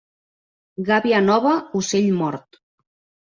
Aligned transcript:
Gàbia 0.87 1.19
nova, 1.25 1.53
ocell 1.81 2.09
mort. 2.23 2.59